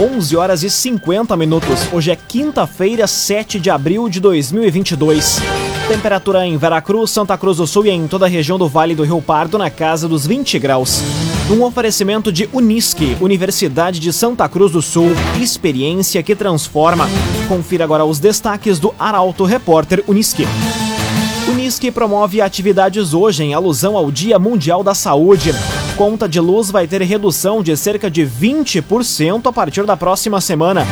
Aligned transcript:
11 0.00 0.36
horas 0.36 0.62
e 0.62 0.70
50 0.70 1.36
minutos. 1.36 1.80
Hoje 1.92 2.10
é 2.10 2.16
quinta-feira, 2.16 3.06
7 3.06 3.60
de 3.60 3.70
abril 3.70 4.08
de 4.08 4.20
2022. 4.20 5.38
Temperatura 5.86 6.46
em 6.46 6.56
Veracruz, 6.56 7.10
Santa 7.10 7.36
Cruz 7.36 7.58
do 7.58 7.66
Sul 7.66 7.86
e 7.86 7.90
em 7.90 8.06
toda 8.06 8.24
a 8.24 8.28
região 8.28 8.58
do 8.58 8.68
Vale 8.68 8.94
do 8.94 9.04
Rio 9.04 9.20
Pardo 9.20 9.58
na 9.58 9.68
casa 9.68 10.08
dos 10.08 10.26
20 10.26 10.58
graus. 10.58 11.02
Um 11.50 11.62
oferecimento 11.62 12.32
de 12.32 12.48
Unisque, 12.52 13.16
Universidade 13.20 14.00
de 14.00 14.12
Santa 14.12 14.48
Cruz 14.48 14.72
do 14.72 14.80
Sul, 14.80 15.10
experiência 15.40 16.22
que 16.22 16.34
transforma. 16.34 17.08
Confira 17.46 17.84
agora 17.84 18.04
os 18.04 18.18
destaques 18.18 18.78
do 18.78 18.94
Arauto 18.98 19.44
Repórter 19.44 20.02
Unisque. 20.08 20.46
Unisque 21.48 21.90
promove 21.90 22.40
atividades 22.40 23.12
hoje 23.12 23.42
em 23.42 23.52
alusão 23.52 23.96
ao 23.96 24.10
Dia 24.10 24.38
Mundial 24.38 24.82
da 24.82 24.94
Saúde. 24.94 25.52
Conta 25.96 26.28
de 26.28 26.40
luz 26.40 26.70
vai 26.70 26.86
ter 26.86 27.02
redução 27.02 27.62
de 27.62 27.76
cerca 27.76 28.10
de 28.10 28.22
20% 28.26 29.46
a 29.46 29.52
partir 29.52 29.84
da 29.84 29.96
próxima 29.96 30.40
semana. 30.40 30.86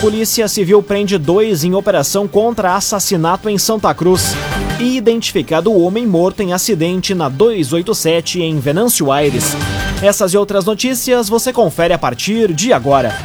Polícia 0.00 0.46
Civil 0.46 0.82
prende 0.82 1.18
dois 1.18 1.64
em 1.64 1.74
operação 1.74 2.28
contra 2.28 2.76
assassinato 2.76 3.48
em 3.48 3.58
Santa 3.58 3.92
Cruz. 3.92 4.34
E 4.78 4.96
identificado 4.96 5.70
o 5.70 5.82
homem 5.82 6.06
morto 6.06 6.42
em 6.42 6.52
acidente 6.52 7.14
na 7.14 7.28
287 7.28 8.42
em 8.42 8.58
Venâncio 8.58 9.10
Aires. 9.10 9.56
Essas 10.02 10.32
e 10.32 10.38
outras 10.38 10.64
notícias 10.64 11.28
você 11.28 11.52
confere 11.52 11.92
a 11.92 11.98
partir 11.98 12.52
de 12.52 12.72
agora. 12.72 13.16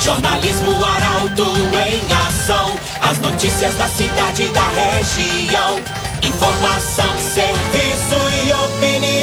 Jornalismo 0.00 0.72
Arauto 0.84 1.42
em 1.42 2.12
ação. 2.26 2.72
As 3.00 3.18
notícias 3.20 3.74
da 3.76 3.86
cidade 3.88 4.42
e 4.42 4.48
da 4.48 4.68
região. 4.68 5.76
Informação, 6.22 7.18
serviço 7.18 8.46
e 8.46 8.52
opinião. 8.52 9.13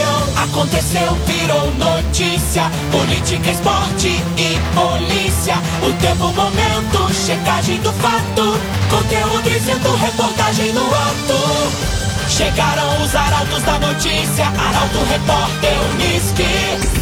Aconteceu, 0.43 1.13
virou 1.27 1.71
notícia. 1.75 2.63
Política, 2.91 3.51
esporte 3.51 4.07
e 4.07 4.57
polícia. 4.73 5.53
O 5.87 5.93
tempo, 6.01 6.33
momento, 6.33 7.13
checagem 7.13 7.79
do 7.81 7.91
fato. 7.93 8.57
Conteúdo 8.89 9.43
dizendo, 9.43 9.95
reportagem 9.97 10.73
no 10.73 10.81
ato. 10.81 12.27
Chegaram 12.27 13.03
os 13.03 13.15
arautos 13.15 13.61
da 13.61 13.77
notícia. 13.79 14.45
Arauto, 14.47 14.97
repórter, 15.11 15.73
Unisque. 15.93 17.01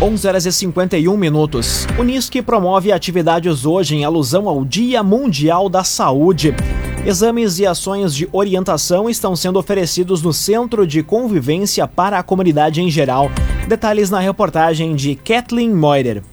11 0.00 0.28
horas 0.28 0.46
e 0.46 0.52
51 0.52 1.16
minutos. 1.16 1.86
Unisque 1.98 2.40
promove 2.40 2.92
atividades 2.92 3.66
hoje 3.66 3.96
em 3.96 4.04
alusão 4.04 4.48
ao 4.48 4.64
Dia 4.64 5.02
Mundial 5.02 5.68
da 5.68 5.84
Saúde. 5.84 6.54
Exames 7.06 7.60
e 7.60 7.66
ações 7.66 8.12
de 8.12 8.28
orientação 8.32 9.08
estão 9.08 9.36
sendo 9.36 9.60
oferecidos 9.60 10.22
no 10.22 10.32
Centro 10.32 10.84
de 10.84 11.04
Convivência 11.04 11.86
para 11.86 12.18
a 12.18 12.22
comunidade 12.22 12.82
em 12.82 12.90
geral. 12.90 13.30
Detalhes 13.68 14.10
na 14.10 14.18
reportagem 14.18 14.96
de 14.96 15.14
Kathleen 15.14 15.72
Moider. 15.72 16.24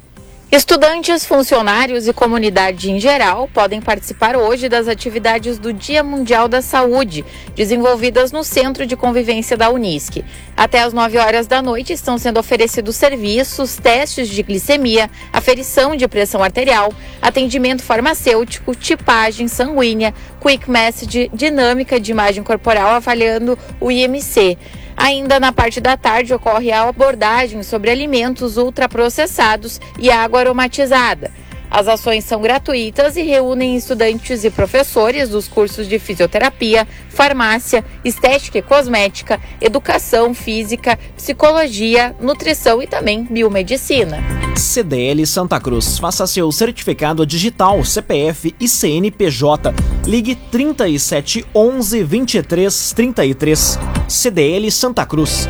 Estudantes, 0.54 1.26
funcionários 1.26 2.08
e 2.08 2.14
comunidade 2.14 2.92
em 2.92 3.00
geral 3.00 3.50
podem 3.52 3.82
participar 3.82 4.36
hoje 4.36 4.70
das 4.70 4.88
atividades 4.88 5.58
do 5.58 5.74
Dia 5.74 6.04
Mundial 6.04 6.48
da 6.48 6.62
Saúde, 6.62 7.26
desenvolvidas 7.56 8.32
no 8.32 8.44
Centro 8.44 8.86
de 8.86 8.96
Convivência 8.96 9.58
da 9.58 9.72
Unisc. 9.72 10.24
Até 10.56 10.84
às 10.84 10.94
9 10.94 11.18
horas 11.18 11.48
da 11.48 11.60
noite 11.60 11.92
estão 11.92 12.20
sendo 12.20 12.40
oferecidos 12.40 12.96
serviços, 12.96 13.78
testes 13.78 14.30
de 14.30 14.44
glicemia, 14.44 15.10
aferição 15.34 15.96
de 15.96 16.08
pressão 16.08 16.44
arterial, 16.44 16.94
atendimento 17.20 17.82
farmacêutico, 17.82 18.76
tipagem 18.76 19.48
sanguínea, 19.48 20.14
quick 20.40 20.70
message, 20.70 21.32
dinâmica 21.34 22.00
de 22.00 22.12
imagem 22.12 22.44
corporal 22.44 22.90
avaliando 22.90 23.58
o 23.82 23.90
IMC. 23.90 24.56
Ainda 24.96 25.40
na 25.40 25.52
parte 25.52 25.82
da 25.82 25.98
tarde 25.98 26.34
ocorre 26.34 26.72
a 26.72 26.88
abordagem 26.88 27.64
sobre 27.64 27.90
alimentos 27.90 28.58
ultraprocessados 28.58 29.80
e 30.00 30.10
água 30.10 30.40
aromatizada. 30.40 31.32
As 31.74 31.88
ações 31.88 32.24
são 32.24 32.40
gratuitas 32.40 33.18
e 33.18 33.24
reúnem 33.24 33.76
estudantes 33.76 34.44
e 34.44 34.52
professores 34.52 35.30
dos 35.30 35.48
cursos 35.48 35.88
de 35.88 35.98
fisioterapia, 35.98 36.88
farmácia, 37.10 37.84
estética 38.06 38.60
e 38.60 38.62
cosmética, 38.62 39.42
educação 39.60 40.36
física, 40.36 41.00
psicologia, 41.18 42.16
nutrição 42.22 42.80
e 42.80 42.86
também 42.86 43.24
biomedicina. 43.24 44.20
CDL 44.56 45.26
Santa 45.26 45.60
Cruz. 45.60 45.98
Faça 45.98 46.28
seu 46.28 46.52
certificado 46.52 47.26
digital, 47.26 47.84
CPF 47.84 48.54
e 48.60 48.68
CNPJ. 48.68 49.74
Ligue 50.06 50.36
37 50.36 51.44
11 51.56 52.04
23 52.04 52.94
33. 52.94 53.80
CDL 54.14 54.70
Santa 54.70 55.08
Cruz. 55.08 55.50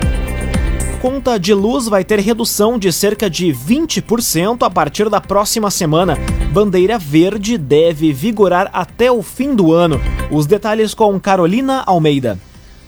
Conta 1.01 1.37
de 1.37 1.53
luz 1.53 1.89
vai 1.89 2.01
ter 2.05 2.17
redução 2.19 2.79
de 2.79 2.93
cerca 2.93 3.29
de 3.29 3.47
20% 3.47 4.65
a 4.65 4.69
partir 4.69 5.09
da 5.09 5.19
próxima 5.19 5.69
semana. 5.69 6.17
Bandeira 6.53 6.97
verde 6.97 7.57
deve 7.57 8.13
vigorar 8.13 8.69
até 8.71 9.11
o 9.11 9.21
fim 9.21 9.53
do 9.53 9.73
ano. 9.73 9.99
Os 10.31 10.45
detalhes 10.45 10.93
com 10.93 11.19
Carolina 11.19 11.83
Almeida. 11.85 12.39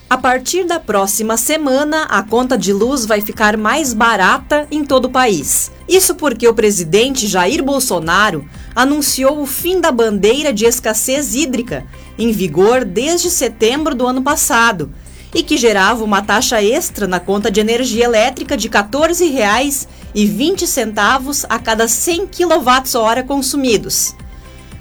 A 0.08 0.16
partir 0.16 0.64
da 0.64 0.80
próxima 0.80 1.36
semana, 1.36 2.04
a 2.04 2.22
conta 2.22 2.56
de 2.56 2.72
luz 2.72 3.04
vai 3.04 3.20
ficar 3.20 3.58
mais 3.58 3.92
barata 3.92 4.66
em 4.70 4.82
todo 4.82 5.06
o 5.06 5.10
país. 5.10 5.70
Isso 5.86 6.14
porque 6.14 6.48
o 6.48 6.54
presidente 6.54 7.26
Jair 7.26 7.62
Bolsonaro 7.62 8.48
anunciou 8.74 9.42
o 9.42 9.46
fim 9.46 9.78
da 9.78 9.92
bandeira 9.92 10.54
de 10.54 10.64
escassez 10.64 11.34
hídrica, 11.34 11.84
em 12.18 12.32
vigor 12.32 12.82
desde 12.82 13.28
setembro 13.28 13.94
do 13.94 14.06
ano 14.06 14.22
passado 14.22 14.90
e 15.36 15.42
que 15.42 15.58
gerava 15.58 16.02
uma 16.02 16.22
taxa 16.22 16.62
extra 16.62 17.06
na 17.06 17.20
conta 17.20 17.50
de 17.50 17.60
energia 17.60 18.06
elétrica 18.06 18.56
de 18.56 18.68
R$ 18.68 18.72
14,20 18.72 21.44
a 21.46 21.58
cada 21.58 21.86
100 21.86 22.28
kWh 22.28 23.22
consumidos. 23.26 24.16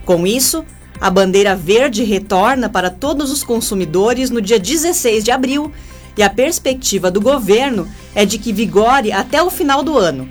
Com 0.05 0.25
isso, 0.25 0.63
a 1.01 1.09
bandeira 1.09 1.57
verde 1.57 2.05
retorna 2.05 2.69
para 2.69 2.89
todos 2.89 3.33
os 3.33 3.43
consumidores 3.43 4.29
no 4.29 4.41
dia 4.41 4.57
16 4.57 5.25
de 5.25 5.31
abril 5.31 5.73
e 6.17 6.23
a 6.23 6.29
perspectiva 6.29 7.11
do 7.11 7.19
governo 7.19 7.85
é 8.15 8.23
de 8.23 8.37
que 8.37 8.53
vigore 8.53 9.11
até 9.11 9.43
o 9.43 9.49
final 9.49 9.83
do 9.83 9.97
ano. 9.97 10.29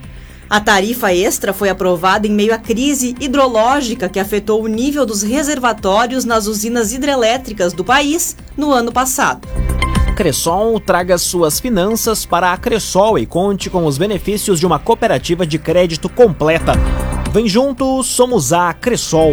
A 0.49 0.59
tarifa 0.59 1.13
extra 1.13 1.53
foi 1.53 1.69
aprovada 1.69 2.27
em 2.27 2.31
meio 2.31 2.55
à 2.55 2.59
crise 2.59 3.15
hidrológica 3.21 4.09
que 4.09 4.19
afetou 4.19 4.63
o 4.63 4.69
nível 4.69 5.05
dos 5.05 5.23
reservatórios 5.23 6.25
nas 6.25 6.47
usinas 6.47 6.95
hidrelétricas 6.95 7.75
do 7.75 7.85
país 7.85 8.35
no 8.57 8.73
ano 8.73 8.91
passado. 8.91 9.47
Cressol 10.15 10.79
traga 10.79 11.19
suas 11.19 11.59
finanças 11.59 12.25
para 12.25 12.53
a 12.53 12.57
Cressol 12.57 13.19
e 13.19 13.27
conte 13.27 13.69
com 13.69 13.85
os 13.85 13.99
benefícios 13.99 14.61
de 14.61 14.67
uma 14.67 14.79
cooperativa 14.79 15.45
de 15.45 15.59
crédito 15.59 16.09
completa. 16.09 16.73
Vem 17.33 17.49
junto, 17.49 18.01
somos 18.05 18.53
a 18.53 18.73
Cressol. 18.73 19.33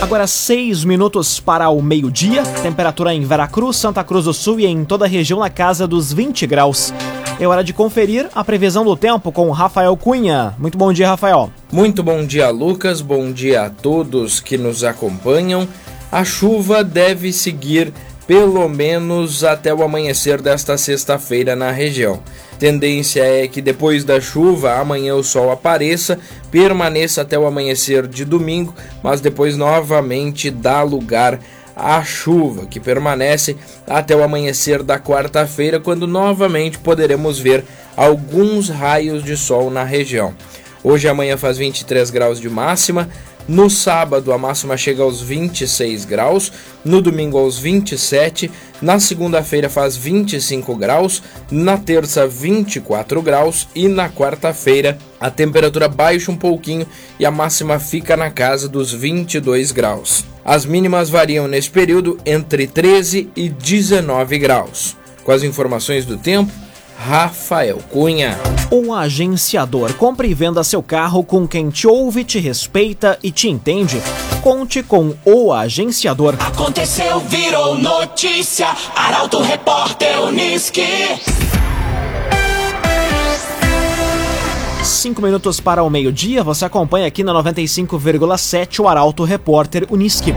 Agora 0.00 0.26
seis 0.26 0.84
minutos 0.84 1.38
para 1.38 1.68
o 1.68 1.82
meio-dia. 1.82 2.44
Temperatura 2.62 3.12
em 3.12 3.26
Veracruz, 3.26 3.76
Santa 3.76 4.02
Cruz 4.02 4.24
do 4.24 4.32
Sul 4.32 4.60
e 4.60 4.66
em 4.66 4.86
toda 4.86 5.04
a 5.04 5.08
região 5.08 5.40
na 5.40 5.50
casa 5.50 5.86
dos 5.86 6.10
20 6.10 6.46
graus. 6.46 6.94
É 7.38 7.46
hora 7.46 7.62
de 7.62 7.74
conferir 7.74 8.30
a 8.34 8.42
previsão 8.42 8.86
do 8.86 8.96
tempo 8.96 9.30
com 9.30 9.50
Rafael 9.50 9.94
Cunha. 9.98 10.54
Muito 10.58 10.78
bom 10.78 10.94
dia, 10.94 11.08
Rafael. 11.08 11.50
Muito 11.70 12.02
bom 12.02 12.24
dia, 12.24 12.48
Lucas. 12.48 13.02
Bom 13.02 13.30
dia 13.30 13.64
a 13.64 13.70
todos 13.70 14.40
que 14.40 14.56
nos 14.56 14.82
acompanham. 14.82 15.68
A 16.10 16.24
chuva 16.24 16.82
deve 16.82 17.32
seguir 17.32 17.92
pelo 18.26 18.68
menos 18.68 19.44
até 19.44 19.72
o 19.72 19.82
amanhecer 19.82 20.42
desta 20.42 20.76
sexta-feira 20.76 21.54
na 21.54 21.70
região. 21.70 22.20
Tendência 22.58 23.22
é 23.22 23.46
que 23.46 23.60
depois 23.60 24.02
da 24.02 24.20
chuva, 24.20 24.74
amanhã 24.74 25.14
o 25.14 25.22
sol 25.22 25.50
apareça, 25.50 26.18
permaneça 26.50 27.22
até 27.22 27.38
o 27.38 27.46
amanhecer 27.46 28.06
de 28.06 28.24
domingo, 28.24 28.74
mas 29.02 29.20
depois 29.20 29.56
novamente 29.56 30.50
dá 30.50 30.82
lugar 30.82 31.38
à 31.76 32.02
chuva, 32.02 32.64
que 32.66 32.80
permanece 32.80 33.54
até 33.86 34.16
o 34.16 34.22
amanhecer 34.22 34.82
da 34.82 34.98
quarta-feira, 34.98 35.78
quando 35.78 36.06
novamente 36.06 36.78
poderemos 36.78 37.38
ver 37.38 37.62
alguns 37.94 38.70
raios 38.70 39.22
de 39.22 39.36
sol 39.36 39.70
na 39.70 39.84
região. 39.84 40.34
Hoje 40.88 41.08
e 41.08 41.10
amanhã 41.10 41.36
faz 41.36 41.58
23 41.58 42.10
graus 42.10 42.38
de 42.38 42.48
máxima, 42.48 43.08
no 43.48 43.68
sábado, 43.68 44.32
a 44.32 44.38
máxima 44.38 44.76
chega 44.76 45.02
aos 45.02 45.20
26 45.20 46.04
graus. 46.04 46.52
No 46.84 47.02
domingo, 47.02 47.36
aos 47.36 47.58
27. 47.58 48.48
Na 48.80 49.00
segunda-feira, 49.00 49.68
faz 49.68 49.96
25 49.96 50.76
graus. 50.76 51.20
Na 51.50 51.76
terça, 51.76 52.24
24 52.24 53.20
graus. 53.20 53.66
E 53.74 53.88
na 53.88 54.08
quarta-feira, 54.08 54.96
a 55.18 55.28
temperatura 55.28 55.88
baixa 55.88 56.30
um 56.30 56.36
pouquinho 56.36 56.86
e 57.18 57.26
a 57.26 57.32
máxima 57.32 57.80
fica 57.80 58.16
na 58.16 58.30
casa 58.30 58.68
dos 58.68 58.92
22 58.92 59.72
graus. 59.72 60.24
As 60.44 60.64
mínimas 60.64 61.10
variam 61.10 61.48
nesse 61.48 61.70
período 61.70 62.16
entre 62.24 62.68
13 62.68 63.28
e 63.34 63.48
19 63.48 64.38
graus. 64.38 64.96
Com 65.24 65.32
as 65.32 65.42
informações 65.42 66.04
do 66.06 66.16
tempo, 66.16 66.52
Rafael 66.98 67.78
Cunha. 67.90 68.36
O 68.70 68.92
agenciador 68.92 69.94
compra 69.94 70.26
e 70.26 70.34
venda 70.34 70.64
seu 70.64 70.82
carro 70.82 71.22
com 71.22 71.46
quem 71.46 71.70
te 71.70 71.86
ouve, 71.86 72.24
te 72.24 72.38
respeita 72.38 73.18
e 73.22 73.30
te 73.30 73.48
entende. 73.48 74.00
Conte 74.42 74.82
com 74.82 75.14
o 75.24 75.52
agenciador. 75.52 76.34
Aconteceu, 76.40 77.20
virou 77.20 77.76
notícia. 77.78 78.68
Arauto 78.94 79.40
Repórter 79.40 80.20
Uniski. 80.22 80.82
Cinco 84.82 85.20
minutos 85.20 85.60
para 85.60 85.82
o 85.82 85.90
meio-dia, 85.90 86.42
você 86.42 86.64
acompanha 86.64 87.06
aqui 87.06 87.22
na 87.22 87.32
95,7 87.32 88.80
o 88.80 88.88
Arauto 88.88 89.24
Repórter 89.24 89.86
Unisque. 89.90 90.32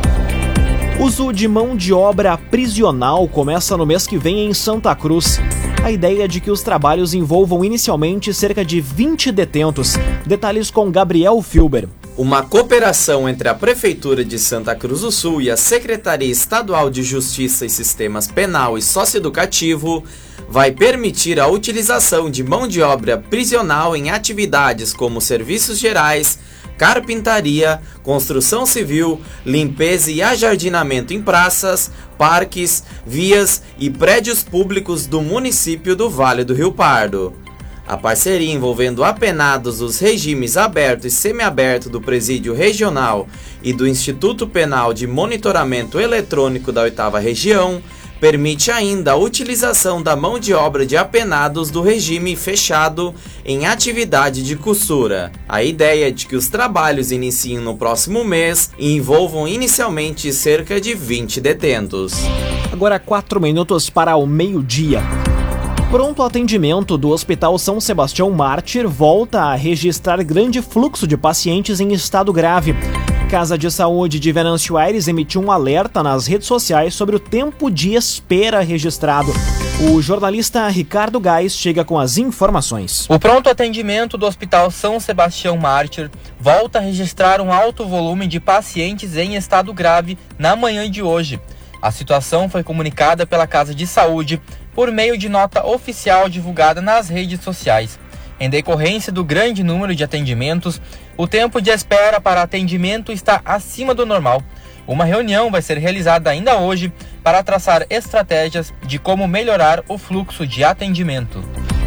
Uso 1.00 1.31
de 1.31 1.47
mão 1.47 1.77
de 1.77 1.94
obra 1.94 2.38
prisional 2.38 3.27
começa 3.27 3.77
no 3.77 3.85
mês 3.85 4.06
que 4.06 4.17
vem 4.17 4.47
em 4.47 4.53
Santa 4.53 4.94
Cruz. 4.95 5.39
A 5.81 5.91
ideia 5.91 6.27
de 6.27 6.41
que 6.41 6.51
os 6.51 6.61
trabalhos 6.61 7.13
envolvam 7.13 7.63
inicialmente 7.63 8.33
cerca 8.33 8.65
de 8.65 8.81
20 8.81 9.31
detentos. 9.31 9.93
Detalhes 10.25 10.69
com 10.69 10.91
Gabriel 10.91 11.41
Filber. 11.41 11.87
Uma 12.17 12.43
cooperação 12.43 13.29
entre 13.29 13.47
a 13.47 13.55
Prefeitura 13.55 14.25
de 14.25 14.37
Santa 14.37 14.75
Cruz 14.75 15.01
do 15.01 15.11
Sul 15.11 15.41
e 15.41 15.49
a 15.49 15.55
Secretaria 15.55 16.29
Estadual 16.29 16.89
de 16.89 17.01
Justiça 17.01 17.65
e 17.65 17.69
Sistemas 17.69 18.27
Penal 18.27 18.77
e 18.77 18.81
Socioeducativo 18.81 20.03
vai 20.49 20.69
permitir 20.69 21.39
a 21.39 21.47
utilização 21.47 22.29
de 22.29 22.43
mão 22.43 22.67
de 22.67 22.81
obra 22.81 23.17
prisional 23.17 23.95
em 23.95 24.09
atividades 24.09 24.91
como 24.93 25.21
serviços 25.21 25.79
gerais, 25.79 26.39
carpintaria, 26.79 27.81
construção 28.01 28.65
civil, 28.65 29.19
limpeza 29.45 30.09
e 30.09 30.21
ajardinamento 30.21 31.13
em 31.13 31.21
praças, 31.21 31.91
parques, 32.17 32.85
vias 33.05 33.61
e 33.77 33.89
prédios 33.89 34.43
públicos 34.43 35.05
do 35.05 35.21
município 35.21 35.93
do 35.93 36.09
Vale 36.09 36.45
do 36.45 36.53
Rio 36.53 36.71
Pardo. 36.71 37.33
A 37.85 37.97
parceria 37.97 38.53
envolvendo 38.53 39.03
apenados 39.03 39.79
dos 39.79 39.99
regimes 39.99 40.55
aberto 40.55 41.05
e 41.05 41.11
semiaberto 41.11 41.89
do 41.89 41.99
Presídio 41.99 42.53
Regional 42.53 43.27
e 43.61 43.73
do 43.73 43.85
Instituto 43.85 44.47
Penal 44.47 44.93
de 44.93 45.05
Monitoramento 45.05 45.99
Eletrônico 45.99 46.71
da 46.71 46.83
Oitava 46.83 47.19
Região 47.19 47.81
permite 48.19 48.71
ainda 48.71 49.13
a 49.13 49.16
utilização 49.16 50.01
da 50.01 50.16
mão 50.16 50.39
de 50.39 50.54
obra 50.54 50.86
de 50.86 50.98
apenados 50.98 51.71
do 51.71 51.81
regime 51.81 52.36
fechado 52.36 53.13
em 53.45 53.66
atividade 53.66 54.44
de 54.44 54.56
costura. 54.56 55.31
A 55.48 55.63
ideia 55.63 56.10
é 56.10 56.12
de 56.12 56.25
que 56.27 56.36
os 56.36 56.50
trabalhos 56.50 57.12
iniciem 57.12 57.60
no 57.60 57.77
próximo 57.77 58.24
mês 58.24 58.71
e 58.77 58.95
envolvam 58.95 59.48
inicialmente 59.48 60.31
cerca 60.33 60.80
de 60.80 60.94
20 60.94 61.42
detentos. 61.42 62.13
Agora 62.71 63.00
4 63.00 63.39
minutos 63.39 63.89
para 63.89 64.16
o 64.16 64.27
meio-dia. 64.27 65.01
Pronto 65.89 66.21
atendimento 66.21 66.98
do 67.00 67.10
Hospital 67.10 67.57
São 67.57 67.81
Sebastião 67.81 68.30
Mártir 68.30 68.88
volta 68.88 69.42
a 69.42 69.56
registrar 69.56 70.24
grande 70.24 70.62
fluxo 70.62 71.07
de 71.07 71.18
pacientes 71.18 71.80
em 71.80 71.92
estado 71.94 72.31
grave. 72.31 72.75
Casa 73.29 73.55
de 73.59 73.69
Saúde 73.69 74.19
de 74.19 74.31
Venâncio 74.31 74.75
Aires 74.75 75.07
emitiu 75.07 75.39
um 75.39 75.51
alerta 75.51 76.01
nas 76.01 76.25
redes 76.25 76.47
sociais 76.47 76.95
sobre 76.95 77.15
o 77.15 77.19
tempo 77.19 77.69
de 77.69 77.93
espera 77.93 78.61
registrado. 78.61 79.31
O 79.93 80.01
jornalista 80.01 80.67
Ricardo 80.67 81.19
Gás 81.19 81.55
chega 81.55 81.85
com 81.85 81.99
as 81.99 82.17
informações. 82.17 83.05
O 83.07 83.19
pronto 83.19 83.47
atendimento 83.47 84.17
do 84.17 84.25
Hospital 84.25 84.71
São 84.71 84.99
Sebastião 84.99 85.55
Mártir 85.57 86.09
volta 86.39 86.79
a 86.79 86.81
registrar 86.81 87.39
um 87.39 87.53
alto 87.53 87.85
volume 87.87 88.25
de 88.25 88.39
pacientes 88.39 89.15
em 89.15 89.35
estado 89.35 89.71
grave 89.75 90.17
na 90.39 90.55
manhã 90.55 90.89
de 90.89 91.03
hoje. 91.03 91.39
A 91.79 91.91
situação 91.91 92.49
foi 92.49 92.63
comunicada 92.63 93.27
pela 93.27 93.45
Casa 93.45 93.75
de 93.75 93.85
Saúde 93.85 94.41
por 94.73 94.91
meio 94.91 95.15
de 95.15 95.29
nota 95.29 95.63
oficial 95.67 96.27
divulgada 96.27 96.81
nas 96.81 97.09
redes 97.09 97.43
sociais. 97.43 97.99
Em 98.39 98.50
decorrência 98.50 99.12
do 99.12 99.24
grande 99.24 99.63
número 99.63 99.94
de 99.94 100.03
atendimentos, 100.03 100.81
o 101.18 101.27
tempo 101.27 101.62
de 101.62 101.69
espera 101.69 102.21
para 102.21 102.41
atendimento 102.41 103.12
está 103.12 103.41
acima 103.44 103.94
do 103.94 104.06
normal. 104.06 104.41
Uma 104.88 105.03
reunião 105.03 105.51
vai 105.51 105.62
ser 105.62 105.77
realizada 105.77 106.30
ainda 106.30 106.57
hoje 106.57 106.91
para 107.21 107.44
traçar 107.44 107.86
estratégias 107.89 108.74
de 108.88 108.97
como 108.97 109.27
melhorar 109.27 109.83
o 109.89 109.97
fluxo 109.97 110.47
de 110.47 110.63
atendimento. 110.63 111.44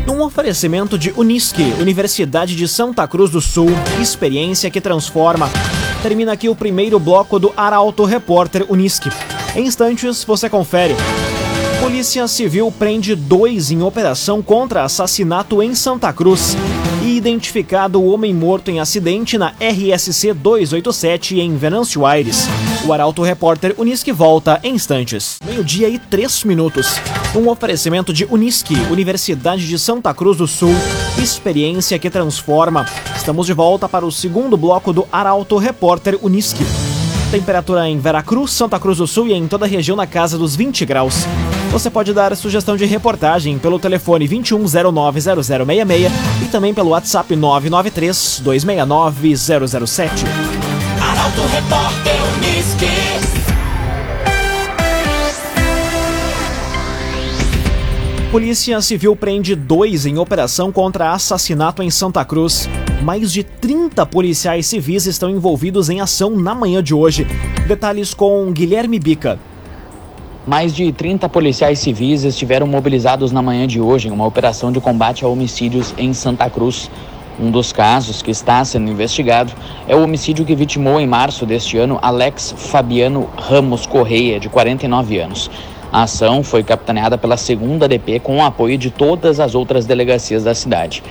Num 0.06 0.20
oferecimento 0.20 0.99
de 0.99 1.10
Unisque, 1.16 1.75
Universidade 1.81 2.55
de 2.55 2.69
Santa 2.69 3.08
Cruz 3.08 3.31
do 3.31 3.40
Sul, 3.40 3.70
experiência 4.00 4.70
que 4.70 4.81
transforma. 4.81 5.48
Termina 6.02 6.32
aqui 6.32 6.48
o 6.48 6.55
primeiro 6.55 6.98
bloco 6.98 7.38
do 7.38 7.52
Arauto 7.56 8.05
Repórter 8.05 8.66
Unisque. 8.69 9.10
Em 9.56 9.64
instantes, 9.64 10.22
você 10.25 10.50
confere. 10.50 10.94
Polícia 11.82 12.29
Civil 12.29 12.73
prende 12.79 13.12
dois 13.17 13.73
em 13.73 13.82
operação 13.82 14.40
contra 14.40 14.84
assassinato 14.84 15.61
em 15.61 15.75
Santa 15.75 16.12
Cruz. 16.12 16.56
E 17.02 17.17
identificado 17.17 18.00
o 18.00 18.06
homem 18.06 18.32
morto 18.32 18.70
em 18.70 18.79
acidente 18.79 19.37
na 19.37 19.49
RSC 19.61 20.32
287 20.32 21.40
em 21.40 21.56
Venâncio 21.56 22.06
Aires. 22.06 22.46
O 22.87 22.93
Arauto 22.93 23.23
Repórter 23.23 23.75
Unisque 23.76 24.12
volta 24.12 24.61
em 24.62 24.76
instantes. 24.76 25.38
Meio-dia 25.44 25.88
e 25.88 25.99
três 25.99 26.44
minutos. 26.44 26.87
Um 27.34 27.49
oferecimento 27.49 28.12
de 28.12 28.26
Unisque, 28.26 28.76
Universidade 28.88 29.67
de 29.67 29.76
Santa 29.76 30.14
Cruz 30.14 30.38
do 30.38 30.46
Sul. 30.46 30.73
Experiência 31.20 31.99
que 31.99 32.08
transforma. 32.08 32.87
Estamos 33.17 33.44
de 33.44 33.52
volta 33.52 33.88
para 33.88 34.06
o 34.06 34.12
segundo 34.12 34.56
bloco 34.56 34.93
do 34.93 35.05
Arauto 35.11 35.58
Repórter 35.58 36.17
Unisque. 36.23 36.62
Temperatura 37.32 37.88
em 37.88 37.99
Veracruz, 37.99 38.50
Santa 38.50 38.79
Cruz 38.79 38.99
do 38.99 39.06
Sul 39.06 39.26
e 39.26 39.32
em 39.32 39.49
toda 39.49 39.64
a 39.64 39.69
região 39.69 39.96
na 39.96 40.06
casa 40.06 40.37
dos 40.37 40.55
20 40.55 40.84
graus. 40.84 41.25
Você 41.70 41.88
pode 41.88 42.12
dar 42.12 42.37
sugestão 42.37 42.76
de 42.76 42.84
reportagem 42.84 43.58
pelo 43.58 43.79
telefone 43.79 44.29
21090066 44.29 46.11
e 46.43 46.49
também 46.49 46.75
pelo 46.75 46.90
WhatsApp 46.90 47.34
993 47.34 48.43
269 48.44 49.34
007. 49.34 50.25
Arauto 51.00 51.40
Repórter 51.40 52.20
Unisque. 52.37 52.87
Polícia 58.31 58.79
Civil 58.82 59.17
prende 59.17 59.55
dois 59.55 60.05
em 60.05 60.19
operação 60.19 60.70
contra 60.70 61.12
assassinato 61.12 61.82
em 61.82 61.90
Santa 61.90 62.23
Cruz. 62.26 62.69
Mais 63.02 63.32
de 63.32 63.43
30 63.43 64.06
policiais 64.06 64.64
civis 64.66 65.06
estão 65.06 65.28
envolvidos 65.28 65.90
em 65.90 66.00
ação 66.00 66.31
na 66.37 66.54
manhã 66.54 66.81
de 66.81 66.94
hoje. 66.94 67.26
Detalhes 67.66 68.14
com 68.14 68.52
Guilherme 68.52 68.96
Bica. 69.00 69.40
Mais 70.46 70.72
de 70.72 70.93
30 70.93 71.28
policiais 71.28 71.81
civis 71.81 72.22
estiveram 72.22 72.64
mobilizados 72.64 73.32
na 73.32 73.43
manhã 73.43 73.66
de 73.66 73.81
hoje 73.81 74.06
em 74.06 74.12
uma 74.12 74.25
operação 74.25 74.70
de 74.70 74.81
combate 74.81 75.25
a 75.25 75.28
homicídios 75.28 75.93
em 75.99 76.12
Santa 76.12 76.49
Cruz. 76.49 76.88
Um 77.40 77.50
dos 77.50 77.72
casos 77.72 78.22
que 78.22 78.31
está 78.31 78.64
sendo 78.64 78.88
investigado 78.88 79.52
é 79.88 79.96
o 79.96 80.05
homicídio 80.05 80.44
que 80.44 80.55
vitimou 80.55 81.00
em 81.00 81.06
março 81.06 81.44
deste 81.44 81.76
ano 81.78 81.98
Alex 82.00 82.55
Fabiano 82.56 83.28
Ramos 83.37 83.84
Correia, 83.84 84.38
de 84.38 84.48
49 84.48 85.19
anos. 85.19 85.50
A 85.93 86.05
ação 86.05 86.44
foi 86.44 86.62
capitaneada 86.62 87.19
pela 87.19 87.37
segunda 87.37 87.88
DP 87.88 88.20
com 88.20 88.37
o 88.37 88.43
apoio 88.44 88.78
de 88.78 88.93
todas 88.93 89.40
as 89.40 89.56
outras 89.56 89.87
delegacias 89.87 90.44
da 90.44 90.55
cidade. 90.55 91.02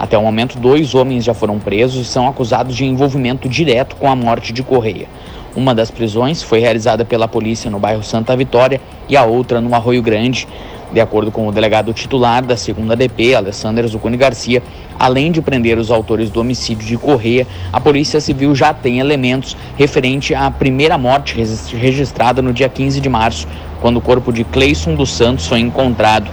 Até 0.00 0.16
o 0.16 0.22
momento, 0.22 0.58
dois 0.58 0.94
homens 0.94 1.24
já 1.24 1.34
foram 1.34 1.58
presos 1.58 2.06
e 2.06 2.10
são 2.10 2.26
acusados 2.26 2.74
de 2.74 2.86
envolvimento 2.86 3.46
direto 3.50 3.96
com 3.96 4.08
a 4.08 4.16
morte 4.16 4.50
de 4.50 4.62
Correia. 4.62 5.06
Uma 5.54 5.74
das 5.74 5.90
prisões 5.90 6.42
foi 6.42 6.58
realizada 6.58 7.04
pela 7.04 7.28
polícia 7.28 7.70
no 7.70 7.78
bairro 7.78 8.02
Santa 8.02 8.34
Vitória 8.34 8.80
e 9.10 9.14
a 9.14 9.24
outra 9.24 9.60
no 9.60 9.74
Arroio 9.74 10.00
Grande. 10.00 10.48
De 10.90 11.00
acordo 11.00 11.30
com 11.30 11.46
o 11.46 11.52
delegado 11.52 11.92
titular 11.92 12.42
da 12.42 12.56
segunda 12.56 12.96
DP, 12.96 13.34
Alessandro 13.34 13.86
Zucuni 13.86 14.16
Garcia, 14.16 14.62
além 14.98 15.30
de 15.30 15.42
prender 15.42 15.76
os 15.76 15.90
autores 15.90 16.30
do 16.30 16.40
homicídio 16.40 16.86
de 16.86 16.96
Correia, 16.96 17.46
a 17.70 17.78
Polícia 17.78 18.22
Civil 18.22 18.54
já 18.54 18.72
tem 18.72 19.00
elementos 19.00 19.54
referente 19.76 20.34
à 20.34 20.50
primeira 20.50 20.96
morte 20.96 21.36
registrada 21.74 22.40
no 22.40 22.54
dia 22.54 22.70
15 22.70 23.02
de 23.02 23.08
março, 23.10 23.46
quando 23.82 23.98
o 23.98 24.00
corpo 24.00 24.32
de 24.32 24.44
Cleison 24.44 24.94
dos 24.94 25.12
Santos 25.12 25.46
foi 25.46 25.60
encontrado. 25.60 26.30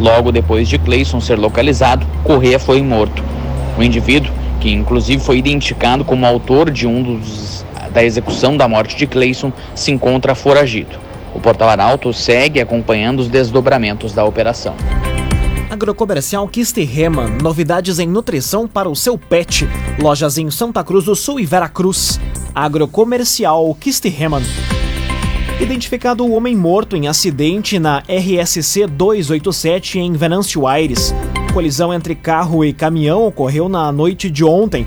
Logo 0.00 0.32
depois 0.32 0.66
de 0.66 0.78
Cleison 0.78 1.20
ser 1.20 1.38
localizado, 1.38 2.06
Correia 2.24 2.58
foi 2.58 2.82
morto. 2.82 3.22
O 3.78 3.82
indivíduo, 3.82 4.32
que 4.58 4.72
inclusive 4.72 5.22
foi 5.22 5.36
identificado 5.36 6.06
como 6.06 6.24
autor 6.24 6.70
de 6.70 6.86
um 6.86 7.02
dos 7.02 7.64
da 7.92 8.02
execução 8.04 8.56
da 8.56 8.68
morte 8.68 8.96
de 8.96 9.06
Cleison, 9.06 9.52
se 9.74 9.90
encontra 9.90 10.34
foragido. 10.34 10.96
O 11.34 11.40
Portal 11.40 11.68
Arauto 11.68 12.12
segue 12.12 12.60
acompanhando 12.60 13.20
os 13.20 13.28
desdobramentos 13.28 14.12
da 14.12 14.24
operação. 14.24 14.74
Agrocomercial 15.68 16.48
Kisterreman, 16.48 17.38
novidades 17.42 17.98
em 17.98 18.06
nutrição 18.06 18.66
para 18.66 18.88
o 18.88 18.96
seu 18.96 19.18
pet. 19.18 19.68
Lojas 20.00 20.38
em 20.38 20.50
Santa 20.50 20.82
Cruz 20.82 21.04
do 21.04 21.14
Sul 21.14 21.40
e 21.40 21.46
Veracruz. 21.46 22.18
Agrocomercial 22.54 23.74
Kisterreman. 23.74 24.42
Identificado 25.60 26.24
o 26.24 26.32
homem 26.32 26.56
morto 26.56 26.96
em 26.96 27.06
acidente 27.06 27.78
na 27.78 27.98
RSC 28.08 28.86
287 28.86 29.98
em 29.98 30.14
Venâncio 30.14 30.66
Aires. 30.66 31.14
Colisão 31.52 31.92
entre 31.92 32.14
carro 32.14 32.64
e 32.64 32.72
caminhão 32.72 33.26
ocorreu 33.26 33.68
na 33.68 33.92
noite 33.92 34.30
de 34.30 34.42
ontem. 34.42 34.86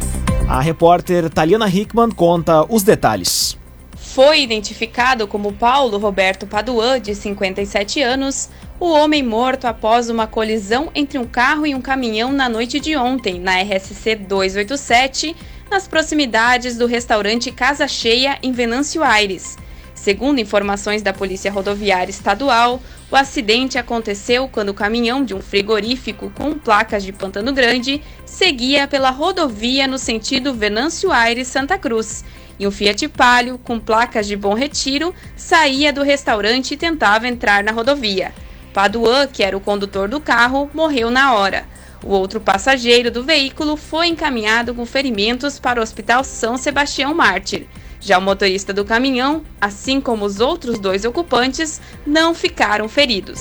A 0.49 0.59
repórter 0.59 1.29
Taliana 1.29 1.69
Hickman 1.69 2.09
conta 2.09 2.65
os 2.67 2.81
detalhes. 2.81 3.55
Foi 3.95 4.41
identificado 4.41 5.27
como 5.27 5.53
Paulo 5.53 5.99
Roberto 5.99 6.47
Paduan, 6.47 6.99
de 6.99 7.13
57 7.13 8.01
anos, 8.01 8.49
o 8.79 8.89
homem 8.89 9.21
morto 9.21 9.65
após 9.65 10.09
uma 10.09 10.25
colisão 10.25 10.89
entre 10.95 11.19
um 11.19 11.25
carro 11.25 11.67
e 11.67 11.75
um 11.75 11.81
caminhão 11.81 12.31
na 12.31 12.49
noite 12.49 12.79
de 12.79 12.97
ontem, 12.97 13.39
na 13.39 13.61
RSC 13.61 14.15
287, 14.15 15.35
nas 15.69 15.87
proximidades 15.87 16.75
do 16.77 16.87
restaurante 16.87 17.51
Casa 17.51 17.87
Cheia, 17.87 18.39
em 18.41 18.51
Venâncio 18.51 19.03
Aires. 19.03 19.55
Segundo 20.03 20.41
informações 20.41 21.01
da 21.01 21.13
Polícia 21.13 21.49
Rodoviária 21.49 22.11
Estadual, 22.11 22.81
o 23.09 23.15
acidente 23.15 23.77
aconteceu 23.77 24.49
quando 24.49 24.67
o 24.67 24.73
caminhão 24.73 25.23
de 25.23 25.33
um 25.33 25.39
frigorífico 25.41 26.29
com 26.31 26.55
placas 26.55 27.05
de 27.05 27.13
Pantano 27.13 27.53
Grande 27.53 28.01
seguia 28.25 28.85
pela 28.85 29.11
rodovia 29.11 29.87
no 29.87 29.97
sentido 29.97 30.53
Venâncio 30.53 31.09
Aires 31.09 31.47
Santa 31.47 31.77
Cruz 31.77 32.25
e 32.59 32.67
um 32.67 32.71
Fiat 32.71 33.07
Palio 33.07 33.57
com 33.57 33.79
placas 33.79 34.27
de 34.27 34.35
Bom 34.35 34.53
Retiro 34.53 35.15
saía 35.37 35.93
do 35.93 36.03
restaurante 36.03 36.73
e 36.73 36.77
tentava 36.77 37.25
entrar 37.25 37.63
na 37.63 37.71
rodovia. 37.71 38.33
Paduan, 38.73 39.25
que 39.27 39.41
era 39.41 39.55
o 39.55 39.61
condutor 39.61 40.09
do 40.09 40.19
carro, 40.19 40.69
morreu 40.73 41.09
na 41.09 41.33
hora. 41.33 41.65
O 42.03 42.09
outro 42.09 42.41
passageiro 42.41 43.09
do 43.09 43.23
veículo 43.23 43.77
foi 43.77 44.07
encaminhado 44.07 44.75
com 44.75 44.85
ferimentos 44.85 45.59
para 45.59 45.79
o 45.79 45.83
Hospital 45.83 46.25
São 46.25 46.57
Sebastião 46.57 47.13
Mártir. 47.13 47.67
Já 48.05 48.17
o 48.17 48.21
motorista 48.21 48.73
do 48.73 48.83
caminhão, 48.83 49.43
assim 49.61 50.01
como 50.01 50.25
os 50.25 50.41
outros 50.41 50.77
dois 50.77 51.05
ocupantes, 51.05 51.79
não 52.05 52.35
ficaram 52.35 52.89
feridos. 52.89 53.39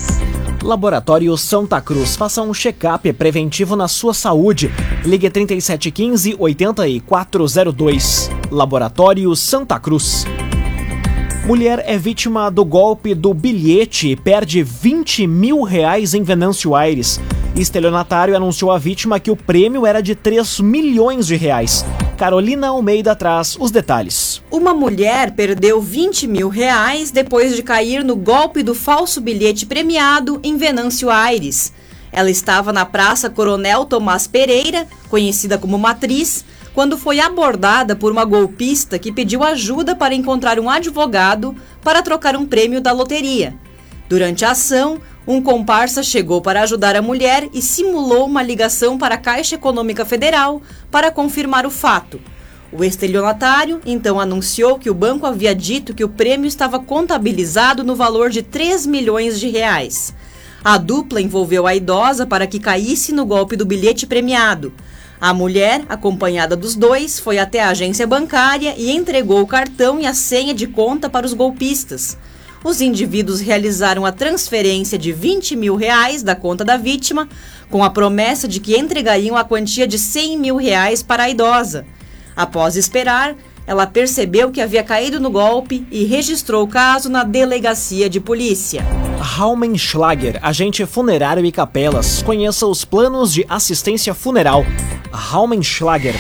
Laboratório 0.62 1.36
Santa 1.36 1.80
Cruz. 1.80 2.14
Faça 2.14 2.40
um 2.42 2.54
check-up 2.54 3.12
preventivo 3.14 3.74
na 3.74 3.88
sua 3.88 4.14
saúde. 4.14 4.70
Ligue 5.04 5.28
3715 5.28 6.36
8402. 6.38 8.30
Laboratório 8.52 9.34
Santa 9.34 9.80
Cruz. 9.80 10.24
Mulher 11.44 11.82
é 11.84 11.98
vítima 11.98 12.48
do 12.48 12.64
golpe 12.64 13.16
do 13.16 13.34
bilhete 13.34 14.10
e 14.10 14.16
perde 14.16 14.62
20 14.62 15.26
mil 15.26 15.62
reais 15.64 16.14
em 16.14 16.22
Venâncio 16.22 16.76
Aires. 16.76 17.20
Estelionatário 17.56 18.36
anunciou 18.36 18.70
à 18.70 18.78
vítima 18.78 19.18
que 19.18 19.30
o 19.30 19.36
prêmio 19.36 19.84
era 19.84 20.00
de 20.00 20.14
3 20.14 20.60
milhões 20.60 21.26
de 21.26 21.34
reais. 21.34 21.84
Carolina 22.22 22.68
Almeida 22.68 23.16
traz 23.16 23.56
os 23.58 23.72
detalhes. 23.72 24.40
Uma 24.48 24.72
mulher 24.72 25.32
perdeu 25.32 25.80
20 25.80 26.28
mil 26.28 26.48
reais 26.48 27.10
depois 27.10 27.56
de 27.56 27.64
cair 27.64 28.04
no 28.04 28.14
golpe 28.14 28.62
do 28.62 28.76
falso 28.76 29.20
bilhete 29.20 29.66
premiado 29.66 30.38
em 30.44 30.56
Venâncio 30.56 31.10
Aires. 31.10 31.72
Ela 32.12 32.30
estava 32.30 32.72
na 32.72 32.86
Praça 32.86 33.28
Coronel 33.28 33.86
Tomás 33.86 34.28
Pereira, 34.28 34.86
conhecida 35.08 35.58
como 35.58 35.76
Matriz, 35.76 36.44
quando 36.72 36.96
foi 36.96 37.18
abordada 37.18 37.96
por 37.96 38.12
uma 38.12 38.24
golpista 38.24 39.00
que 39.00 39.10
pediu 39.10 39.42
ajuda 39.42 39.96
para 39.96 40.14
encontrar 40.14 40.60
um 40.60 40.70
advogado 40.70 41.56
para 41.82 42.02
trocar 42.02 42.36
um 42.36 42.46
prêmio 42.46 42.80
da 42.80 42.92
loteria. 42.92 43.52
Durante 44.08 44.44
a 44.44 44.52
ação, 44.52 45.00
um 45.26 45.40
comparsa 45.40 46.02
chegou 46.02 46.40
para 46.40 46.62
ajudar 46.62 46.96
a 46.96 47.02
mulher 47.02 47.48
e 47.52 47.62
simulou 47.62 48.26
uma 48.26 48.42
ligação 48.42 48.98
para 48.98 49.14
a 49.14 49.18
Caixa 49.18 49.54
Econômica 49.54 50.04
Federal 50.04 50.60
para 50.90 51.12
confirmar 51.12 51.64
o 51.64 51.70
fato. 51.70 52.20
O 52.72 52.82
estelionatário 52.82 53.80
então 53.86 54.18
anunciou 54.18 54.78
que 54.78 54.90
o 54.90 54.94
banco 54.94 55.26
havia 55.26 55.54
dito 55.54 55.94
que 55.94 56.02
o 56.02 56.08
prêmio 56.08 56.48
estava 56.48 56.80
contabilizado 56.80 57.84
no 57.84 57.94
valor 57.94 58.30
de 58.30 58.42
3 58.42 58.86
milhões 58.86 59.38
de 59.38 59.48
reais. 59.48 60.12
A 60.64 60.78
dupla 60.78 61.20
envolveu 61.20 61.66
a 61.66 61.74
idosa 61.74 62.26
para 62.26 62.46
que 62.46 62.58
caísse 62.58 63.12
no 63.12 63.26
golpe 63.26 63.56
do 63.56 63.66
bilhete 63.66 64.06
premiado. 64.06 64.72
A 65.20 65.32
mulher, 65.32 65.84
acompanhada 65.88 66.56
dos 66.56 66.74
dois, 66.74 67.20
foi 67.20 67.38
até 67.38 67.60
a 67.60 67.68
agência 67.68 68.06
bancária 68.08 68.74
e 68.76 68.90
entregou 68.90 69.40
o 69.40 69.46
cartão 69.46 70.00
e 70.00 70.06
a 70.06 70.14
senha 70.14 70.52
de 70.52 70.66
conta 70.66 71.08
para 71.08 71.26
os 71.26 71.32
golpistas. 71.32 72.16
Os 72.64 72.80
indivíduos 72.80 73.40
realizaram 73.40 74.06
a 74.06 74.12
transferência 74.12 74.96
de 74.96 75.12
20 75.12 75.56
mil 75.56 75.74
reais 75.74 76.22
da 76.22 76.36
conta 76.36 76.64
da 76.64 76.76
vítima, 76.76 77.28
com 77.68 77.82
a 77.82 77.90
promessa 77.90 78.46
de 78.46 78.60
que 78.60 78.76
entregariam 78.76 79.36
a 79.36 79.44
quantia 79.44 79.86
de 79.86 79.98
100 79.98 80.38
mil 80.38 80.56
reais 80.56 81.02
para 81.02 81.24
a 81.24 81.30
idosa. 81.30 81.84
Após 82.36 82.76
esperar, 82.76 83.34
ela 83.66 83.86
percebeu 83.86 84.50
que 84.50 84.60
havia 84.60 84.82
caído 84.82 85.20
no 85.20 85.30
golpe 85.30 85.86
e 85.90 86.04
registrou 86.04 86.64
o 86.64 86.68
caso 86.68 87.08
na 87.08 87.24
delegacia 87.24 88.08
de 88.08 88.20
polícia. 88.20 88.84
Raumenschlager, 89.18 90.38
agente 90.42 90.84
funerário 90.84 91.44
e 91.44 91.52
capelas. 91.52 92.22
Conheça 92.22 92.66
os 92.66 92.84
planos 92.84 93.32
de 93.32 93.44
assistência 93.48 94.14
funeral. 94.14 94.64
Raumenschlager. 95.12 96.14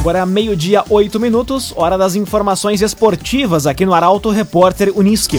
Agora 0.00 0.24
meio-dia, 0.24 0.82
oito 0.88 1.20
minutos, 1.20 1.74
hora 1.76 1.98
das 1.98 2.14
informações 2.14 2.80
esportivas 2.80 3.66
aqui 3.66 3.84
no 3.84 3.92
Arauto 3.92 4.30
Repórter 4.30 4.90
Uniski. 4.96 5.38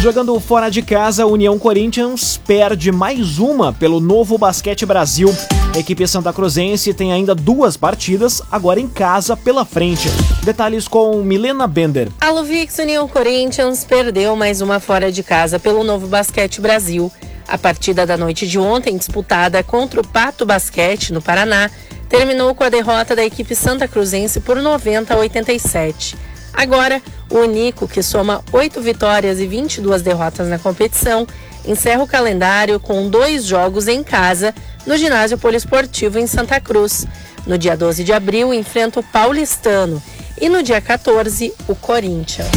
Jogando 0.00 0.38
fora 0.40 0.68
de 0.68 0.82
casa, 0.82 1.24
União 1.24 1.56
Corinthians 1.56 2.36
perde 2.36 2.90
mais 2.90 3.38
uma 3.38 3.72
pelo 3.72 4.00
Novo 4.00 4.36
Basquete 4.36 4.84
Brasil. 4.84 5.32
A 5.72 5.78
equipe 5.78 6.04
santa 6.04 6.32
cruzense 6.32 6.92
tem 6.92 7.12
ainda 7.12 7.32
duas 7.32 7.76
partidas, 7.76 8.42
agora 8.50 8.80
em 8.80 8.88
casa, 8.88 9.36
pela 9.36 9.64
frente. 9.64 10.08
Detalhes 10.42 10.88
com 10.88 11.22
Milena 11.22 11.68
Bender. 11.68 12.08
A 12.20 12.30
Luvix 12.30 12.76
União 12.78 13.06
Corinthians 13.06 13.84
perdeu 13.84 14.34
mais 14.34 14.60
uma 14.60 14.80
fora 14.80 15.12
de 15.12 15.22
casa 15.22 15.60
pelo 15.60 15.84
Novo 15.84 16.08
Basquete 16.08 16.60
Brasil. 16.60 17.10
A 17.46 17.56
partida 17.56 18.04
da 18.04 18.16
noite 18.16 18.48
de 18.48 18.58
ontem, 18.58 18.96
disputada 18.96 19.62
contra 19.62 20.00
o 20.00 20.06
Pato 20.06 20.44
Basquete, 20.44 21.12
no 21.12 21.22
Paraná, 21.22 21.70
terminou 22.08 22.54
com 22.54 22.64
a 22.64 22.68
derrota 22.68 23.14
da 23.14 23.24
equipe 23.24 23.54
santa 23.54 23.88
cruzense 23.88 24.40
por 24.40 24.56
90 24.56 25.14
a 25.14 25.18
87. 25.18 26.16
Agora, 26.52 27.02
o 27.30 27.38
Unico, 27.40 27.86
que 27.86 28.02
soma 28.02 28.42
8 28.52 28.80
vitórias 28.80 29.38
e 29.38 29.46
22 29.46 30.02
derrotas 30.02 30.48
na 30.48 30.58
competição, 30.58 31.26
encerra 31.66 32.02
o 32.02 32.06
calendário 32.06 32.80
com 32.80 33.08
dois 33.08 33.44
jogos 33.44 33.88
em 33.88 34.02
casa 34.02 34.54
no 34.86 34.96
ginásio 34.96 35.36
poliesportivo 35.36 36.18
em 36.18 36.26
Santa 36.26 36.60
Cruz. 36.60 37.06
No 37.46 37.58
dia 37.58 37.76
12 37.76 38.04
de 38.04 38.12
abril, 38.12 38.54
enfrenta 38.54 39.00
o 39.00 39.02
Paulistano 39.02 40.02
e 40.40 40.48
no 40.48 40.62
dia 40.62 40.80
14, 40.80 41.52
o 41.68 41.74
Corinthians. 41.74 42.48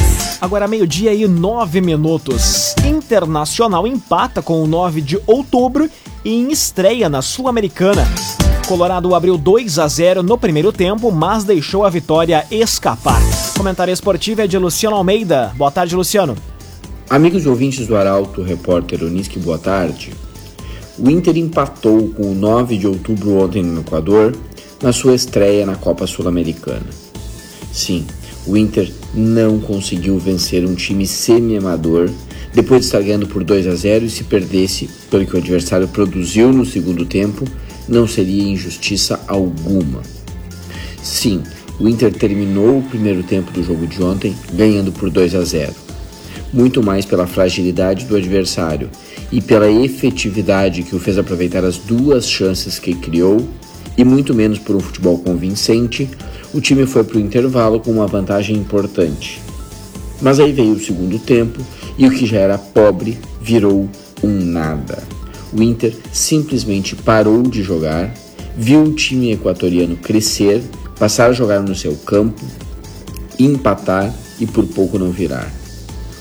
Agora 0.41 0.67
meio-dia 0.67 1.13
e 1.13 1.27
nove 1.27 1.81
minutos. 1.81 2.75
Internacional 2.85 3.85
empata 3.87 4.41
com 4.41 4.61
o 4.63 4.67
9 4.67 5.01
de 5.01 5.19
outubro 5.25 5.89
e 6.23 6.33
em 6.33 6.51
estreia 6.51 7.09
na 7.09 7.21
Sul-Americana. 7.21 8.07
Colorado 8.69 9.15
abriu 9.15 9.35
2 9.35 9.79
a 9.79 9.87
0 9.87 10.21
no 10.21 10.37
primeiro 10.37 10.71
tempo, 10.71 11.11
mas 11.11 11.43
deixou 11.43 11.83
a 11.83 11.89
vitória 11.89 12.45
escapar. 12.51 13.19
Comentário 13.57 13.91
esportivo 13.91 14.41
é 14.41 14.47
de 14.47 14.59
Luciano 14.59 14.95
Almeida. 14.95 15.51
Boa 15.57 15.71
tarde, 15.71 15.95
Luciano. 15.95 16.37
Amigos 17.09 17.47
ouvintes 17.47 17.87
do 17.87 17.97
Arauto, 17.97 18.43
repórter 18.43 19.03
Uniski, 19.03 19.39
boa 19.39 19.57
tarde. 19.57 20.13
O 20.99 21.09
Inter 21.09 21.35
empatou 21.35 22.09
com 22.09 22.31
o 22.31 22.35
9 22.35 22.77
de 22.77 22.85
outubro 22.85 23.43
ontem 23.43 23.63
no 23.63 23.81
Equador, 23.81 24.37
na 24.83 24.93
sua 24.93 25.15
estreia 25.15 25.65
na 25.65 25.75
Copa 25.75 26.05
Sul-Americana. 26.05 26.85
Sim, 27.73 28.05
o 28.45 28.55
Inter 28.55 28.93
não 29.15 29.59
conseguiu 29.59 30.19
vencer 30.19 30.63
um 30.63 30.75
time 30.75 31.07
semi-amador 31.07 32.07
depois 32.53 32.81
de 32.81 32.85
estar 32.85 33.01
ganhando 33.01 33.25
por 33.25 33.43
2 33.43 33.65
a 33.65 33.73
0 33.73 34.05
e 34.05 34.09
se 34.11 34.25
perdesse 34.25 34.87
pelo 35.09 35.25
que 35.25 35.33
o 35.33 35.39
adversário 35.39 35.87
produziu 35.87 36.53
no 36.53 36.63
segundo 36.63 37.03
tempo, 37.03 37.45
não 37.89 38.07
seria 38.07 38.43
injustiça 38.43 39.19
alguma. 39.27 40.01
Sim, 41.03 41.43
o 41.79 41.89
Inter 41.89 42.13
terminou 42.13 42.79
o 42.79 42.83
primeiro 42.83 43.23
tempo 43.23 43.51
do 43.51 43.63
jogo 43.63 43.87
de 43.87 44.01
ontem 44.01 44.35
ganhando 44.53 44.91
por 44.91 45.09
2 45.09 45.35
a 45.35 45.43
0 45.43 45.89
muito 46.51 46.81
mais 46.81 47.05
pela 47.05 47.27
fragilidade 47.27 48.05
do 48.05 48.15
adversário 48.15 48.89
e 49.31 49.41
pela 49.41 49.69
efetividade 49.69 50.83
que 50.83 50.95
o 50.95 50.99
fez 50.99 51.17
aproveitar 51.17 51.63
as 51.63 51.77
duas 51.77 52.27
chances 52.27 52.79
que 52.79 52.95
criou, 52.95 53.47
e 53.97 54.03
muito 54.03 54.33
menos 54.33 54.57
por 54.57 54.75
um 54.75 54.79
futebol 54.79 55.17
convincente, 55.19 56.09
o 56.53 56.61
time 56.61 56.85
foi 56.85 57.03
para 57.03 57.17
o 57.17 57.19
intervalo 57.19 57.79
com 57.79 57.91
uma 57.91 58.07
vantagem 58.07 58.55
importante. 58.55 59.41
Mas 60.21 60.39
aí 60.39 60.51
veio 60.51 60.73
o 60.73 60.79
segundo 60.79 61.19
tempo 61.19 61.59
e 61.97 62.07
o 62.07 62.11
que 62.11 62.25
já 62.25 62.37
era 62.37 62.57
pobre 62.57 63.17
virou 63.41 63.89
um 64.23 64.39
nada. 64.45 65.18
O 65.51 65.61
Inter 65.61 65.95
simplesmente 66.11 66.95
parou 66.95 67.43
de 67.43 67.63
jogar, 67.63 68.13
viu 68.55 68.83
o 68.83 68.93
time 68.93 69.31
equatoriano 69.31 69.95
crescer, 69.95 70.61
passar 70.97 71.29
a 71.29 71.33
jogar 71.33 71.61
no 71.61 71.75
seu 71.75 71.95
campo, 71.95 72.41
empatar 73.39 74.13
e 74.39 74.45
por 74.45 74.65
pouco 74.67 74.99
não 74.99 75.11
virar. 75.11 75.51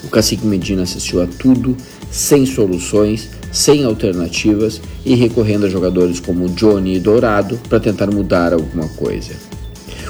O 0.04 0.08
cacique 0.08 0.47
Medina 0.47 0.82
assistiu 0.82 1.20
a 1.23 1.26
tudo, 1.26 1.76
sem 2.11 2.47
soluções, 2.47 3.28
sem 3.52 3.85
alternativas 3.85 4.80
e 5.04 5.14
recorrendo 5.14 5.66
a 5.66 5.68
jogadores 5.68 6.20
como 6.20 6.49
Johnny 6.50 6.97
e 6.97 7.00
Dourado 7.00 7.58
para 7.68 7.80
tentar 7.80 8.06
mudar 8.06 8.52
alguma 8.52 8.88
coisa. 8.88 9.35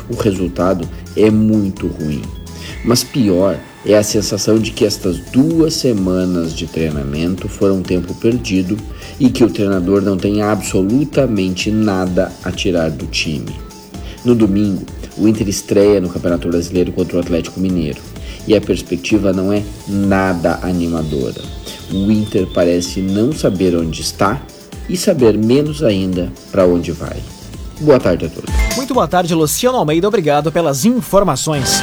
O 0.09 0.15
resultado 0.15 0.89
é 1.17 1.31
muito 1.31 1.87
ruim, 1.87 2.23
mas 2.85 3.03
pior 3.03 3.59
é 3.89 3.97
a 3.97 4.03
sensação 4.03 4.59
de 4.59 4.71
que 4.71 4.85
estas 4.85 5.19
duas 5.19 5.73
semanas 5.73 6.53
de 6.53 6.67
treinamento 6.67 7.49
foram 7.49 7.83
tempo 7.83 8.15
perdido 8.15 8.77
e 9.19 9.31
que 9.31 9.43
o 9.43 9.49
treinador 9.49 10.03
não 10.03 10.19
tem 10.19 10.43
absolutamente 10.43 11.71
nada 11.71 12.31
a 12.45 12.53
tirar 12.53 12.91
do 12.91 13.07
time. 13.07 13.57
No 14.23 14.35
domingo, 14.35 14.85
o 15.17 15.27
Inter 15.27 15.49
estreia 15.49 16.03
no 16.03 16.11
Campeonato 16.11 16.49
Brasileiro 16.49 16.93
contra 16.93 17.17
o 17.17 17.21
Atlético 17.21 17.59
Mineiro 17.59 18.01
e 18.47 18.55
a 18.55 18.61
perspectiva 18.61 19.33
não 19.33 19.51
é 19.51 19.63
nada 19.89 20.59
animadora. 20.63 21.41
O 21.91 22.13
Inter 22.13 22.47
parece 22.53 23.01
não 23.01 23.33
saber 23.33 23.75
onde 23.75 24.03
está 24.03 24.43
e 24.87 24.99
saber 24.99 25.39
menos 25.39 25.83
ainda 25.83 26.31
para 26.53 26.67
onde 26.67 26.93
vai. 26.93 27.17
Boa 27.81 27.99
tarde 27.99 28.27
a 28.27 28.29
todos. 28.29 28.51
Muito 28.77 28.93
boa 28.93 29.09
tarde, 29.09 29.35
Luciano 29.35 29.79
Almeida. 29.79 30.07
Obrigado 30.07 30.53
pelas 30.53 30.85
informações. 30.85 31.83